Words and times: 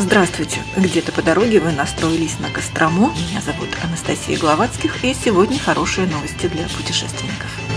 Здравствуйте! 0.00 0.62
Где-то 0.78 1.12
по 1.12 1.20
дороге 1.20 1.60
вы 1.60 1.72
настроились 1.72 2.38
на 2.38 2.48
Кострому. 2.48 3.10
Меня 3.10 3.42
зовут 3.42 3.68
Анастасия 3.84 4.38
Гловацких, 4.38 5.04
и 5.04 5.12
сегодня 5.12 5.58
хорошие 5.58 6.06
новости 6.06 6.46
для 6.46 6.66
путешественников. 6.68 7.69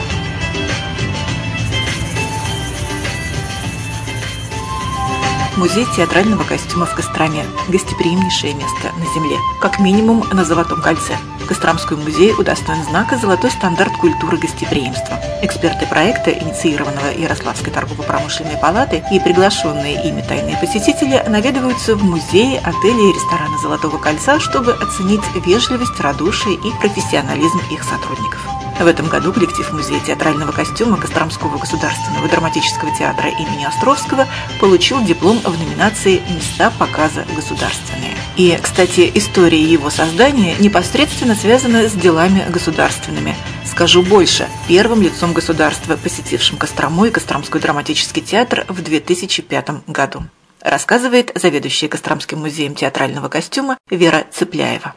Музей 5.55 5.85
театрального 5.95 6.43
костюма 6.43 6.87
в 6.87 6.95
Костроме– 6.95 7.45
гостеприимнейшее 7.69 8.55
место 8.55 8.91
на 8.97 9.05
Земле, 9.13 9.37
как 9.61 9.79
минимум 9.79 10.25
на 10.33 10.43
Золотом 10.43 10.81
кольце. 10.81 11.15
Костромской 11.47 11.95
музей 11.95 12.33
удостоен 12.33 12.83
знака 12.85 13.17
«Золотой 13.17 13.51
стандарт 13.51 13.95
культуры 13.97 14.37
гостеприимства». 14.37 15.19
Эксперты 15.43 15.85
проекта, 15.85 16.31
инициированного 16.31 17.11
Ярославской 17.15 17.71
торгово-промышленной 17.71 18.57
палаты 18.57 19.03
и 19.11 19.19
приглашенные 19.19 20.03
ими 20.07 20.21
тайные 20.21 20.57
посетители 20.57 21.23
наведываются 21.27 21.95
в 21.95 22.03
музеи, 22.03 22.57
отели 22.57 23.11
и 23.11 23.13
рестораны 23.13 23.57
Золотого 23.59 23.99
кольца, 23.99 24.39
чтобы 24.39 24.73
оценить 24.73 25.21
вежливость, 25.45 25.99
радушие 25.99 26.55
и 26.55 26.71
профессионализм 26.79 27.59
их 27.69 27.83
сотрудников. 27.83 28.62
В 28.79 28.87
этом 28.87 29.07
году 29.07 29.31
коллектив 29.31 29.71
Музея 29.71 29.99
театрального 30.01 30.51
костюма 30.51 30.97
Костромского 30.97 31.57
государственного 31.57 32.27
драматического 32.27 32.95
театра 32.97 33.29
имени 33.29 33.65
Островского 33.65 34.27
получил 34.59 35.03
диплом 35.03 35.39
в 35.39 35.57
номинации 35.57 36.21
«Места 36.29 36.71
показа 36.77 37.25
государственные». 37.35 38.11
И, 38.35 38.57
кстати, 38.61 39.11
история 39.13 39.61
его 39.61 39.89
создания 39.89 40.55
непосредственно 40.59 41.35
связана 41.35 41.87
с 41.87 41.93
делами 41.93 42.45
государственными. 42.49 43.35
Скажу 43.65 44.01
больше, 44.01 44.47
первым 44.67 45.01
лицом 45.01 45.33
государства, 45.33 45.95
посетившим 45.95 46.57
Кострому 46.57 47.05
и 47.05 47.11
Костромской 47.11 47.61
драматический 47.61 48.21
театр 48.21 48.65
в 48.67 48.81
2005 48.81 49.87
году 49.87 50.23
рассказывает 50.63 51.31
заведующая 51.35 51.89
Костромским 51.89 52.39
музеем 52.39 52.73
театрального 52.73 53.27
костюма 53.29 53.77
Вера 53.89 54.25
Цыпляева. 54.31 54.95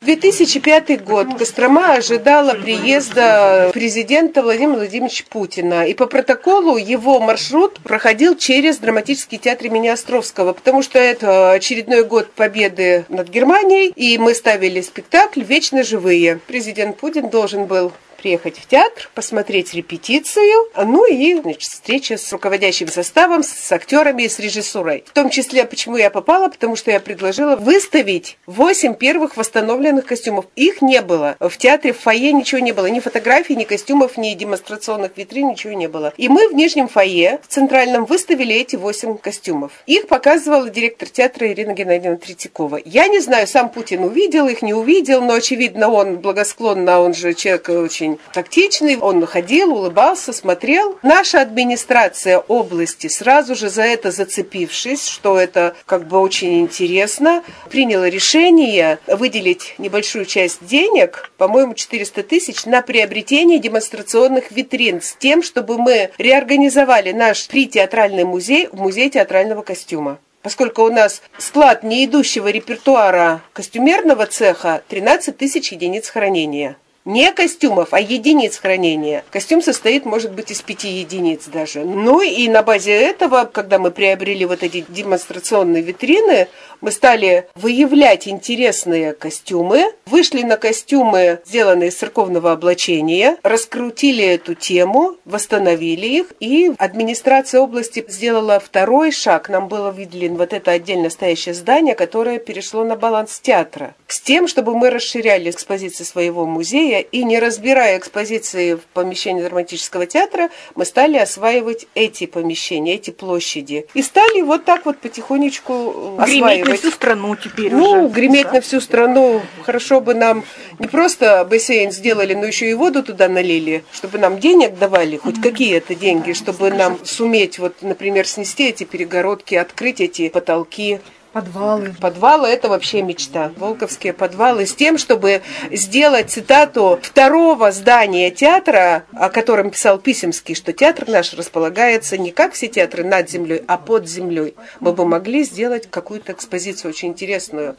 2005 0.00 1.04
год. 1.04 1.38
Кострома 1.38 1.94
ожидала 1.94 2.54
приезда 2.54 3.70
президента 3.72 4.42
Владимира 4.42 4.76
Владимировича 4.76 5.24
Путина. 5.28 5.86
И 5.86 5.94
по 5.94 6.06
протоколу 6.06 6.76
его 6.76 7.20
маршрут 7.20 7.80
проходил 7.80 8.36
через 8.36 8.78
драматический 8.78 9.38
театр 9.38 9.66
имени 9.66 9.88
Островского, 9.88 10.52
потому 10.52 10.82
что 10.82 10.98
это 10.98 11.52
очередной 11.52 12.04
год 12.04 12.30
победы 12.32 13.04
над 13.08 13.28
Германией, 13.28 13.92
и 13.96 14.18
мы 14.18 14.34
ставили 14.34 14.80
спектакль 14.80 15.42
«Вечно 15.42 15.82
живые». 15.82 16.40
Президент 16.46 16.96
Путин 16.98 17.28
должен 17.28 17.64
был 17.66 17.92
приехать 18.16 18.58
в 18.58 18.66
театр, 18.66 19.10
посмотреть 19.14 19.74
репетицию, 19.74 20.68
ну 20.76 21.06
и 21.06 21.40
значит, 21.40 21.62
встреча 21.62 22.16
с 22.16 22.32
руководящим 22.32 22.88
составом, 22.88 23.42
с 23.42 23.72
актерами 23.72 24.24
и 24.24 24.28
с 24.28 24.38
режиссурой. 24.38 25.04
В 25.06 25.12
том 25.12 25.30
числе, 25.30 25.64
почему 25.64 25.96
я 25.96 26.10
попала, 26.10 26.48
потому 26.48 26.76
что 26.76 26.90
я 26.90 27.00
предложила 27.00 27.56
выставить 27.56 28.38
8 28.46 28.94
первых 28.94 29.36
восстановленных 29.36 30.06
костюмов. 30.06 30.46
Их 30.56 30.82
не 30.82 31.02
было. 31.02 31.36
В 31.40 31.56
театре, 31.56 31.92
в 31.92 31.98
фойе 31.98 32.32
ничего 32.32 32.60
не 32.60 32.72
было. 32.72 32.86
Ни 32.86 33.00
фотографий, 33.00 33.56
ни 33.56 33.64
костюмов, 33.64 34.16
ни 34.16 34.32
демонстрационных 34.34 35.12
витрин, 35.16 35.48
ничего 35.48 35.72
не 35.72 35.88
было. 35.88 36.12
И 36.16 36.28
мы 36.28 36.48
в 36.48 36.54
нижнем 36.54 36.88
фойе, 36.88 37.40
в 37.42 37.52
центральном, 37.52 38.04
выставили 38.04 38.54
эти 38.54 38.76
8 38.76 39.18
костюмов. 39.18 39.72
Их 39.86 40.08
показывала 40.08 40.68
директор 40.70 41.08
театра 41.08 41.50
Ирина 41.50 41.72
Геннадьевна 41.72 42.16
Третьякова. 42.16 42.80
Я 42.84 43.08
не 43.08 43.20
знаю, 43.20 43.46
сам 43.46 43.68
Путин 43.68 44.04
увидел 44.04 44.48
их, 44.48 44.62
не 44.62 44.74
увидел, 44.74 45.22
но, 45.22 45.34
очевидно, 45.34 45.90
он 45.90 46.18
благосклонно, 46.18 47.00
он 47.00 47.14
же 47.14 47.34
человек 47.34 47.68
очень 47.68 48.05
очень 48.06 48.18
тактичный. 48.32 48.96
Он 48.98 49.26
ходил, 49.26 49.74
улыбался, 49.74 50.32
смотрел. 50.32 50.98
Наша 51.02 51.40
администрация 51.40 52.38
области, 52.38 53.08
сразу 53.08 53.54
же 53.54 53.68
за 53.68 53.82
это 53.82 54.10
зацепившись, 54.10 55.06
что 55.06 55.38
это 55.38 55.74
как 55.86 56.06
бы 56.06 56.18
очень 56.18 56.60
интересно, 56.60 57.42
приняла 57.70 58.08
решение 58.08 58.98
выделить 59.06 59.74
небольшую 59.78 60.24
часть 60.24 60.64
денег, 60.66 61.30
по-моему, 61.36 61.74
400 61.74 62.22
тысяч, 62.22 62.64
на 62.64 62.82
приобретение 62.82 63.58
демонстрационных 63.58 64.50
витрин 64.50 65.00
с 65.00 65.14
тем, 65.14 65.42
чтобы 65.42 65.78
мы 65.78 66.10
реорганизовали 66.18 67.12
наш 67.12 67.46
притеатральный 67.48 68.24
музей 68.24 68.68
в 68.70 68.80
музей 68.80 69.10
театрального 69.10 69.62
костюма 69.62 70.18
поскольку 70.42 70.82
у 70.82 70.92
нас 70.92 71.22
склад 71.38 71.82
неидущего 71.82 72.46
репертуара 72.46 73.42
костюмерного 73.52 74.26
цеха 74.26 74.80
13 74.86 75.36
тысяч 75.36 75.72
единиц 75.72 76.08
хранения 76.08 76.76
не 77.06 77.32
костюмов, 77.32 77.94
а 77.94 78.00
единиц 78.00 78.58
хранения. 78.58 79.24
Костюм 79.30 79.62
состоит, 79.62 80.04
может 80.04 80.32
быть, 80.32 80.50
из 80.50 80.60
пяти 80.60 80.88
единиц 80.88 81.44
даже. 81.46 81.84
Ну 81.84 82.20
и 82.20 82.48
на 82.48 82.62
базе 82.62 82.92
этого, 82.92 83.44
когда 83.50 83.78
мы 83.78 83.90
приобрели 83.90 84.44
вот 84.44 84.62
эти 84.62 84.84
демонстрационные 84.88 85.82
витрины, 85.82 86.48
мы 86.80 86.90
стали 86.90 87.48
выявлять 87.54 88.28
интересные 88.28 89.12
костюмы, 89.14 89.92
вышли 90.04 90.42
на 90.42 90.56
костюмы, 90.56 91.40
сделанные 91.46 91.88
из 91.88 91.96
церковного 91.96 92.52
облачения, 92.52 93.38
раскрутили 93.42 94.24
эту 94.24 94.54
тему, 94.54 95.16
восстановили 95.24 96.06
их, 96.06 96.32
и 96.40 96.72
администрация 96.76 97.60
области 97.60 98.04
сделала 98.08 98.58
второй 98.58 99.12
шаг. 99.12 99.48
Нам 99.48 99.68
было 99.68 99.90
выделено 99.90 100.36
вот 100.36 100.52
это 100.52 100.72
отдельно 100.72 101.08
стоящее 101.08 101.54
здание, 101.54 101.94
которое 101.94 102.38
перешло 102.38 102.84
на 102.84 102.96
баланс 102.96 103.38
театра. 103.40 103.94
С 104.08 104.20
тем, 104.20 104.48
чтобы 104.48 104.76
мы 104.76 104.90
расширяли 104.90 105.50
экспозиции 105.50 106.04
своего 106.04 106.46
музея 106.46 106.95
и 107.00 107.24
не 107.24 107.38
разбирая 107.38 107.98
экспозиции 107.98 108.74
в 108.74 108.80
помещении 108.92 109.42
драматического 109.42 110.06
театра, 110.06 110.50
мы 110.74 110.84
стали 110.84 111.16
осваивать 111.16 111.86
эти 111.94 112.26
помещения, 112.26 112.94
эти 112.94 113.10
площади. 113.10 113.86
И 113.94 114.02
стали 114.02 114.42
вот 114.42 114.64
так 114.64 114.86
вот 114.86 114.98
потихонечку 114.98 116.16
осваивать 116.18 116.68
на 116.68 116.76
всю 116.76 116.90
страну 116.90 117.36
теперь 117.36 117.72
ну, 117.72 118.06
уже. 118.06 118.14
греметь 118.14 118.46
да? 118.46 118.54
на 118.54 118.60
всю 118.60 118.80
страну. 118.80 119.42
Хорошо 119.64 120.00
бы 120.00 120.14
нам 120.14 120.44
не 120.78 120.86
просто 120.86 121.46
бассейн 121.48 121.90
сделали, 121.92 122.34
но 122.34 122.46
еще 122.46 122.70
и 122.70 122.74
воду 122.74 123.02
туда 123.02 123.28
налили, 123.28 123.84
чтобы 123.92 124.18
нам 124.18 124.38
денег 124.38 124.78
давали, 124.78 125.16
хоть 125.16 125.36
mm-hmm. 125.36 125.42
какие-то 125.42 125.94
деньги, 125.94 126.32
чтобы 126.32 126.70
нам 126.70 126.98
суметь, 127.04 127.58
вот, 127.58 127.82
например, 127.82 128.26
снести 128.26 128.68
эти 128.68 128.84
перегородки, 128.84 129.54
открыть 129.54 130.00
эти 130.00 130.28
потолки. 130.28 131.00
Подвалы. 131.36 131.94
Подвалы– 132.00 132.48
это 132.48 132.70
вообще 132.70 133.02
мечта. 133.02 133.52
Волковские 133.58 134.14
подвалы 134.14 134.64
с 134.64 134.74
тем, 134.74 134.96
чтобы 134.96 135.42
сделать 135.70 136.30
цитату 136.30 136.98
второго 137.02 137.72
здания 137.72 138.30
театра, 138.30 139.04
о 139.12 139.28
котором 139.28 139.70
писал 139.70 139.98
Писемский, 139.98 140.54
что 140.54 140.72
театр 140.72 141.06
наш 141.08 141.34
располагается 141.34 142.16
не 142.16 142.30
как 142.30 142.54
все 142.54 142.68
театры 142.68 143.04
над 143.04 143.28
землей, 143.28 143.62
а 143.68 143.76
под 143.76 144.08
землей. 144.08 144.54
Мы 144.80 144.94
бы 144.94 145.04
могли 145.04 145.44
сделать 145.44 145.90
какую-то 145.90 146.32
экспозицию 146.32 146.92
очень 146.92 147.08
интересную. 147.08 147.76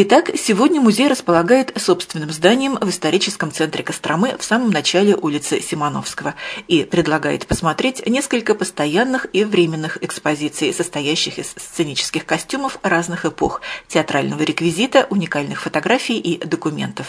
Итак, 0.00 0.30
сегодня 0.36 0.80
музей 0.80 1.08
располагает 1.08 1.72
собственным 1.76 2.30
зданием 2.30 2.78
в 2.80 2.88
историческом 2.88 3.50
центре 3.50 3.82
Костромы 3.82 4.36
в 4.38 4.44
самом 4.44 4.70
начале 4.70 5.16
улицы 5.16 5.60
Симоновского 5.60 6.36
и 6.68 6.84
предлагает 6.84 7.48
посмотреть 7.48 8.06
несколько 8.06 8.54
постоянных 8.54 9.26
и 9.32 9.42
временных 9.42 9.98
экспозиций, 10.00 10.72
состоящих 10.72 11.40
из 11.40 11.48
сценических 11.48 12.24
костюмов 12.24 12.78
разных 12.84 13.24
эпох, 13.24 13.60
театрального 13.88 14.42
реквизита, 14.42 15.08
уникальных 15.10 15.62
фотографий 15.62 16.20
и 16.20 16.38
документов. 16.46 17.08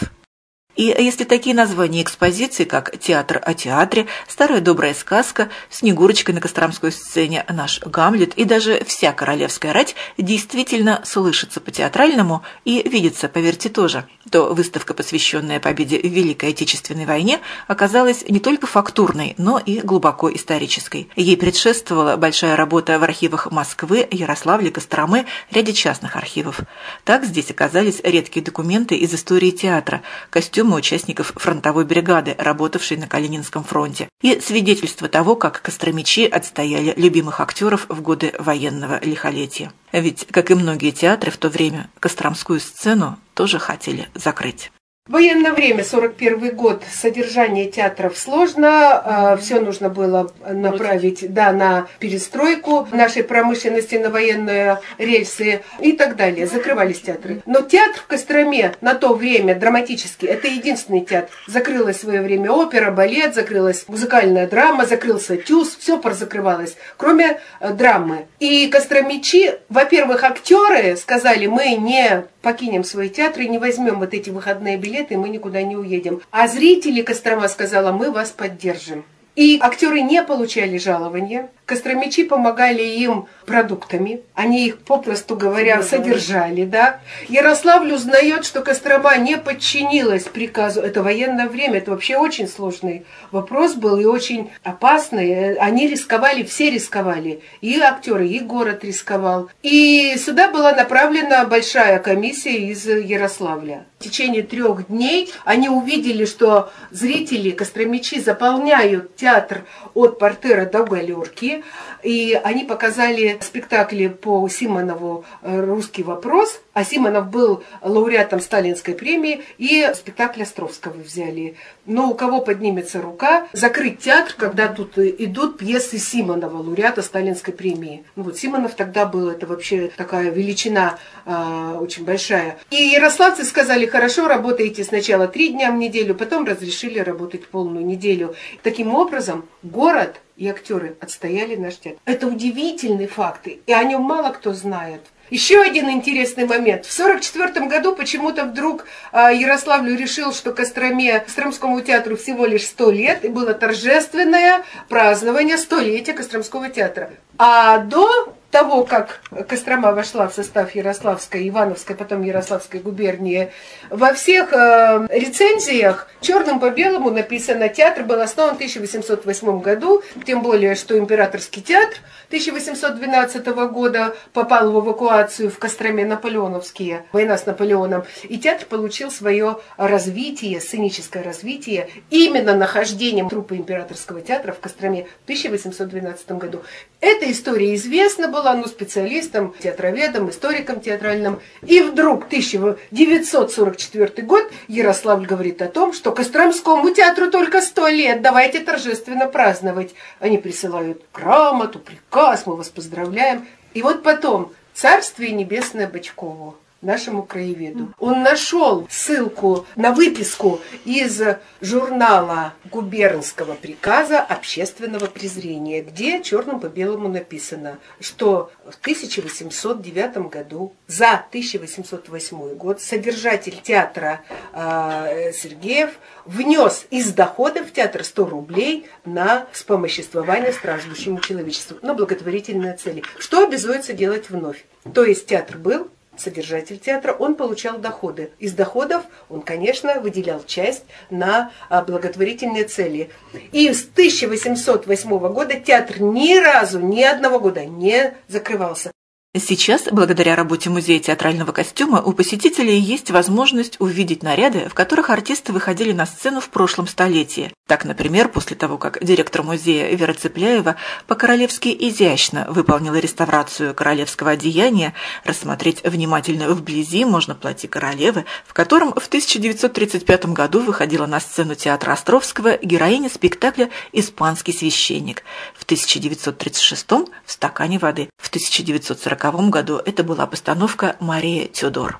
И 0.76 0.84
если 0.84 1.24
такие 1.24 1.54
названия 1.54 2.02
экспозиций, 2.02 2.64
как 2.64 2.96
«Театр 2.98 3.42
о 3.44 3.54
театре», 3.54 4.06
«Старая 4.28 4.60
добрая 4.60 4.94
сказка», 4.94 5.50
«Снегурочка 5.68 6.32
на 6.32 6.40
Костромской 6.40 6.92
сцене», 6.92 7.44
«Наш 7.48 7.80
Гамлет» 7.80 8.34
и 8.34 8.44
даже 8.44 8.82
«Вся 8.86 9.12
королевская 9.12 9.72
рать» 9.72 9.96
действительно 10.16 11.02
слышатся 11.04 11.60
по-театральному 11.60 12.42
и 12.64 12.88
видятся, 12.88 13.28
поверьте, 13.28 13.68
тоже, 13.68 14.06
то 14.30 14.54
выставка, 14.54 14.94
посвященная 14.94 15.58
победе 15.58 15.98
в 15.98 16.06
Великой 16.06 16.50
Отечественной 16.50 17.04
войне, 17.04 17.40
оказалась 17.66 18.24
не 18.28 18.38
только 18.38 18.66
фактурной, 18.66 19.34
но 19.38 19.58
и 19.58 19.80
глубоко 19.80 20.32
исторической. 20.32 21.10
Ей 21.16 21.36
предшествовала 21.36 22.16
большая 22.16 22.54
работа 22.56 22.98
в 22.98 23.02
архивах 23.02 23.50
Москвы, 23.50 24.06
Ярославля, 24.10 24.70
Костромы, 24.70 25.26
ряде 25.50 25.72
частных 25.72 26.16
архивов. 26.16 26.60
Так 27.04 27.24
здесь 27.24 27.50
оказались 27.50 28.00
редкие 28.04 28.44
документы 28.44 28.94
из 28.94 29.12
истории 29.12 29.50
театра, 29.50 30.02
костюм 30.30 30.59
костюмы 30.60 30.76
участников 30.76 31.32
фронтовой 31.36 31.86
бригады, 31.86 32.34
работавшей 32.36 32.98
на 32.98 33.06
Калининском 33.06 33.64
фронте, 33.64 34.10
и 34.20 34.40
свидетельство 34.40 35.08
того, 35.08 35.34
как 35.34 35.62
костромичи 35.62 36.26
отстояли 36.26 36.92
любимых 36.98 37.40
актеров 37.40 37.86
в 37.88 38.02
годы 38.02 38.34
военного 38.38 39.02
лихолетия. 39.02 39.72
Ведь, 39.90 40.26
как 40.30 40.50
и 40.50 40.54
многие 40.54 40.90
театры 40.90 41.30
в 41.30 41.38
то 41.38 41.48
время, 41.48 41.88
Костромскую 41.98 42.60
сцену 42.60 43.18
тоже 43.32 43.58
хотели 43.58 44.08
закрыть. 44.14 44.70
Военное 45.10 45.50
время, 45.50 45.82
41 45.82 46.54
год, 46.54 46.84
содержание 46.88 47.68
театров 47.68 48.16
сложно, 48.16 49.34
э, 49.34 49.42
все 49.42 49.58
нужно 49.58 49.88
было 49.88 50.32
направить 50.48 51.34
да, 51.34 51.50
на 51.50 51.88
перестройку 51.98 52.86
нашей 52.92 53.24
промышленности, 53.24 53.96
на 53.96 54.10
военные 54.10 54.78
рельсы 54.98 55.62
и 55.80 55.94
так 55.94 56.14
далее. 56.14 56.46
Закрывались 56.46 57.00
театры. 57.00 57.42
Но 57.44 57.60
театр 57.62 58.00
в 58.02 58.06
Костроме 58.06 58.76
на 58.80 58.94
то 58.94 59.12
время 59.14 59.56
драматический, 59.56 60.28
это 60.28 60.46
единственный 60.46 61.00
театр. 61.00 61.30
Закрылась 61.48 61.96
в 61.96 62.02
свое 62.02 62.22
время 62.22 62.52
опера, 62.52 62.92
балет, 62.92 63.34
закрылась 63.34 63.86
музыкальная 63.88 64.46
драма, 64.46 64.86
закрылся 64.86 65.36
тюз, 65.36 65.76
все 65.76 66.00
закрывалось, 66.12 66.76
кроме 66.96 67.40
э, 67.58 67.72
драмы. 67.72 68.26
И 68.38 68.68
костромичи, 68.68 69.58
во-первых, 69.70 70.22
актеры 70.22 70.96
сказали, 70.96 71.48
мы 71.48 71.74
не 71.74 72.26
покинем 72.42 72.84
свой 72.84 73.08
театр 73.08 73.42
и 73.42 73.48
не 73.48 73.58
возьмем 73.58 73.98
вот 73.98 74.14
эти 74.14 74.30
выходные 74.30 74.76
билеты, 74.76 75.14
и 75.14 75.16
мы 75.16 75.28
никуда 75.28 75.62
не 75.62 75.76
уедем. 75.76 76.20
А 76.30 76.48
зрители 76.48 77.02
Кострома 77.02 77.48
сказала, 77.48 77.92
мы 77.92 78.10
вас 78.10 78.30
поддержим. 78.30 79.04
И 79.36 79.58
актеры 79.60 80.00
не 80.02 80.22
получали 80.22 80.76
жалования. 80.76 81.50
Костромичи 81.70 82.24
помогали 82.24 82.82
им 82.82 83.28
продуктами. 83.46 84.22
Они 84.34 84.66
их, 84.66 84.78
попросту 84.78 85.36
говоря, 85.36 85.84
содержали. 85.84 86.64
Да? 86.64 86.98
Ярославль 87.28 87.92
узнает, 87.92 88.44
что 88.44 88.62
Кострома 88.62 89.16
не 89.18 89.38
подчинилась 89.38 90.24
приказу. 90.24 90.80
Это 90.80 91.00
военное 91.04 91.48
время, 91.48 91.78
это 91.78 91.92
вообще 91.92 92.16
очень 92.16 92.48
сложный 92.48 93.06
вопрос 93.30 93.74
был 93.74 94.00
и 94.00 94.04
очень 94.04 94.50
опасный. 94.64 95.54
Они 95.54 95.86
рисковали, 95.86 96.42
все 96.42 96.70
рисковали. 96.70 97.40
И 97.60 97.78
актеры, 97.78 98.26
и 98.26 98.40
город 98.40 98.82
рисковал. 98.82 99.48
И 99.62 100.16
сюда 100.18 100.50
была 100.50 100.72
направлена 100.72 101.44
большая 101.44 102.00
комиссия 102.00 102.56
из 102.56 102.84
Ярославля. 102.84 103.86
В 104.00 104.02
течение 104.02 104.42
трех 104.42 104.88
дней 104.88 105.30
они 105.44 105.68
увидели, 105.68 106.24
что 106.24 106.72
зрители, 106.90 107.50
костромичи 107.50 108.18
заполняют 108.18 109.14
театр 109.14 109.66
от 109.92 110.18
портера 110.18 110.64
до 110.64 110.84
галерки. 110.84 111.59
И 112.02 112.38
они 112.42 112.64
показали 112.64 113.38
спектакли 113.40 114.08
по 114.08 114.48
Симонову 114.48 115.24
«Русский 115.42 116.02
вопрос», 116.02 116.60
а 116.72 116.84
Симонов 116.84 117.30
был 117.30 117.62
лауреатом 117.82 118.40
Сталинской 118.40 118.94
премии, 118.94 119.42
и 119.58 119.90
спектакль 119.94 120.42
Островского 120.42 120.98
взяли. 120.98 121.56
Но 121.86 122.10
у 122.10 122.14
кого 122.14 122.40
поднимется 122.40 123.00
рука, 123.02 123.48
закрыть 123.52 123.98
театр, 123.98 124.34
когда 124.36 124.68
тут 124.68 124.98
идут 124.98 125.58
пьесы 125.58 125.98
Симонова, 125.98 126.58
лауреата 126.58 127.02
Сталинской 127.02 127.52
премии. 127.52 128.04
Ну 128.16 128.24
вот 128.24 128.38
Симонов 128.38 128.74
тогда 128.74 129.06
был, 129.06 129.28
это 129.28 129.46
вообще 129.46 129.90
такая 129.96 130.30
величина 130.30 130.98
э, 131.26 131.76
очень 131.80 132.04
большая. 132.04 132.58
И 132.70 132.76
ярославцы 132.76 133.44
сказали, 133.44 133.86
хорошо, 133.86 134.28
работаете 134.28 134.84
сначала 134.84 135.26
три 135.26 135.48
дня 135.48 135.72
в 135.72 135.76
неделю, 135.76 136.14
потом 136.14 136.46
разрешили 136.46 136.98
работать 136.98 137.46
полную 137.46 137.84
неделю. 137.84 138.34
Таким 138.62 138.94
образом, 138.94 139.44
город 139.62 140.20
и 140.36 140.48
актеры 140.48 140.96
отстояли 141.00 141.56
наш 141.56 141.76
театр. 141.76 142.00
Это 142.04 142.26
удивительные 142.26 143.08
факты, 143.08 143.60
и 143.66 143.72
о 143.72 143.82
нем 143.84 144.02
мало 144.02 144.30
кто 144.32 144.54
знает. 144.54 145.02
Еще 145.30 145.60
один 145.60 145.88
интересный 145.90 146.44
момент. 146.44 146.86
В 146.86 146.92
1944 146.92 147.66
году 147.66 147.94
почему-то 147.94 148.44
вдруг 148.44 148.84
а, 149.12 149.32
Ярославлю 149.32 149.96
решил, 149.96 150.32
что 150.32 150.52
Костроме, 150.52 151.20
Костромскому 151.20 151.80
театру 151.80 152.16
всего 152.16 152.46
лишь 152.46 152.66
100 152.66 152.90
лет, 152.90 153.24
и 153.24 153.28
было 153.28 153.54
торжественное 153.54 154.64
празднование 154.88 155.56
столетия 155.56 156.12
Костромского 156.12 156.68
театра. 156.68 157.10
А 157.38 157.78
до 157.78 158.34
того, 158.50 158.84
как 158.84 159.20
Кострома 159.48 159.92
вошла 159.92 160.28
в 160.28 160.34
состав 160.34 160.74
Ярославской, 160.74 161.48
Ивановской, 161.48 161.94
потом 161.94 162.22
Ярославской 162.22 162.80
губернии, 162.80 163.52
во 163.90 164.12
всех 164.12 164.52
э, 164.52 165.06
рецензиях 165.10 166.08
черным 166.20 166.60
по 166.60 166.70
белому 166.70 167.10
написано 167.10 167.68
«Театр 167.68 168.04
был 168.04 168.20
основан 168.20 168.54
в 168.54 168.56
1808 168.56 169.60
году», 169.60 170.02
тем 170.26 170.42
более, 170.42 170.74
что 170.74 170.98
Императорский 170.98 171.62
театр 171.62 171.96
1812 172.28 173.46
года 173.70 174.16
попал 174.32 174.70
в 174.70 174.84
эвакуацию 174.84 175.50
в 175.50 175.58
Костроме 175.58 176.04
Наполеоновские, 176.04 177.04
война 177.12 177.38
с 177.38 177.46
Наполеоном, 177.46 178.04
и 178.24 178.38
театр 178.38 178.66
получил 178.66 179.10
свое 179.10 179.58
развитие, 179.76 180.60
сценическое 180.60 181.22
развитие 181.22 181.88
именно 182.10 182.54
нахождением 182.54 183.28
труппы 183.28 183.56
Императорского 183.56 184.20
театра 184.20 184.52
в 184.52 184.58
Костроме 184.58 185.04
в 185.04 185.24
1812 185.24 186.32
году. 186.32 186.62
Эта 187.00 187.32
история 187.32 187.74
известна 187.76 188.28
была 188.28 188.54
ну, 188.54 188.66
специалистом, 188.66 189.54
театроведом, 189.58 190.28
историком 190.28 190.80
театральным. 190.80 191.40
И 191.62 191.80
вдруг 191.80 192.26
1944 192.26 194.26
год 194.26 194.52
Ярославль 194.68 195.26
говорит 195.26 195.62
о 195.62 195.68
том, 195.68 195.94
что 195.94 196.12
Костромскому 196.12 196.90
театру 196.90 197.30
только 197.30 197.62
сто 197.62 197.88
лет, 197.88 198.20
давайте 198.20 198.60
торжественно 198.60 199.26
праздновать. 199.26 199.94
Они 200.18 200.36
присылают 200.36 201.02
грамоту, 201.14 201.78
приказ, 201.78 202.44
мы 202.44 202.56
вас 202.56 202.68
поздравляем. 202.68 203.46
И 203.72 203.80
вот 203.80 204.02
потом 204.02 204.52
Царствие 204.74 205.32
Небесное 205.32 205.88
Бочкову 205.88 206.56
нашему 206.82 207.22
краеведу. 207.22 207.92
Он 207.98 208.22
нашел 208.22 208.86
ссылку 208.90 209.66
на 209.76 209.92
выписку 209.92 210.60
из 210.84 211.20
журнала 211.60 212.54
губернского 212.70 213.54
приказа 213.54 214.20
общественного 214.20 215.06
презрения, 215.06 215.82
где 215.82 216.22
черным 216.22 216.60
по 216.60 216.66
белому 216.66 217.08
написано, 217.08 217.78
что 218.00 218.50
в 218.64 218.78
1809 218.80 220.30
году 220.30 220.72
за 220.86 221.12
1808 221.12 222.54
год 222.54 222.80
содержатель 222.80 223.60
театра 223.62 224.22
э, 224.52 225.32
Сергеев 225.32 225.90
внес 226.24 226.86
из 226.90 227.12
доходов 227.12 227.72
театра 227.72 228.02
100 228.02 228.24
рублей 228.26 228.86
на 229.04 229.46
вспомоществование 229.52 230.52
страждущему 230.52 231.20
человечеству, 231.20 231.78
на 231.82 231.94
благотворительные 231.94 232.76
цели. 232.76 233.02
Что 233.18 233.44
обязуется 233.44 233.92
делать 233.92 234.30
вновь? 234.30 234.64
То 234.94 235.04
есть 235.04 235.26
театр 235.26 235.58
был, 235.58 235.90
содержатель 236.20 236.78
театра, 236.78 237.12
он 237.12 237.34
получал 237.34 237.78
доходы. 237.78 238.30
Из 238.38 238.52
доходов 238.52 239.04
он, 239.28 239.42
конечно, 239.42 240.00
выделял 240.00 240.42
часть 240.44 240.84
на 241.10 241.50
а, 241.68 241.82
благотворительные 241.82 242.64
цели. 242.64 243.10
И 243.52 243.72
с 243.72 243.84
1808 243.84 245.18
года 245.32 245.58
театр 245.58 246.00
ни 246.00 246.38
разу, 246.38 246.80
ни 246.80 247.02
одного 247.02 247.40
года 247.40 247.64
не 247.64 248.14
закрывался. 248.28 248.92
Сейчас, 249.38 249.84
благодаря 249.92 250.34
работе 250.34 250.70
Музея 250.70 250.98
театрального 250.98 251.52
костюма, 251.52 252.02
у 252.02 252.12
посетителей 252.12 252.80
есть 252.80 253.12
возможность 253.12 253.80
увидеть 253.80 254.24
наряды, 254.24 254.68
в 254.68 254.74
которых 254.74 255.08
артисты 255.08 255.52
выходили 255.52 255.92
на 255.92 256.04
сцену 256.04 256.40
в 256.40 256.48
прошлом 256.48 256.88
столетии. 256.88 257.52
Так, 257.68 257.84
например, 257.84 258.28
после 258.28 258.56
того, 258.56 258.76
как 258.76 258.98
директор 259.00 259.44
музея 259.44 259.94
Вера 259.94 260.14
Цепляева 260.14 260.74
по-королевски 261.06 261.68
изящно 261.68 262.44
выполнила 262.48 262.96
реставрацию 262.96 263.72
королевского 263.72 264.32
одеяния, 264.32 264.94
рассмотреть 265.22 265.84
внимательно 265.84 266.48
вблизи 266.48 267.04
можно 267.04 267.36
платье 267.36 267.68
королевы, 267.68 268.24
в 268.44 268.52
котором 268.52 268.92
в 268.94 269.06
1935 269.06 270.26
году 270.32 270.58
выходила 270.58 271.06
на 271.06 271.20
сцену 271.20 271.54
театра 271.54 271.92
Островского 271.92 272.56
героиня 272.56 273.08
спектакля 273.08 273.70
«Испанский 273.92 274.52
священник», 274.52 275.22
в 275.54 275.62
1936 275.62 276.90
в 276.90 277.06
«Стакане 277.26 277.78
воды», 277.78 278.10
в 278.18 278.26
1940 278.26 279.19
1940 279.20 279.50
году 279.50 279.80
это 279.84 280.02
была 280.02 280.26
постановка 280.26 280.96
«Мария 281.00 281.46
Тюдор». 281.46 281.98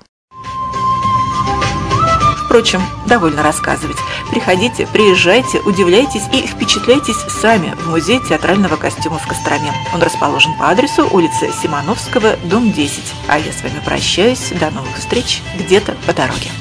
Впрочем, 2.45 2.81
довольно 3.07 3.43
рассказывать. 3.43 3.95
Приходите, 4.29 4.85
приезжайте, 4.85 5.59
удивляйтесь 5.59 6.23
и 6.33 6.45
впечатляйтесь 6.45 7.15
сами 7.15 7.73
в 7.75 7.89
Музей 7.89 8.19
театрального 8.27 8.75
костюма 8.75 9.19
в 9.19 9.25
Костроме. 9.25 9.71
Он 9.93 10.01
расположен 10.01 10.57
по 10.57 10.69
адресу 10.69 11.07
улица 11.13 11.49
Симоновского, 11.61 12.35
дом 12.43 12.73
10. 12.73 12.99
А 13.29 13.39
я 13.39 13.53
с 13.53 13.63
вами 13.63 13.81
прощаюсь. 13.85 14.51
До 14.59 14.69
новых 14.69 14.97
встреч 14.97 15.41
где-то 15.57 15.95
по 16.05 16.13
дороге. 16.13 16.51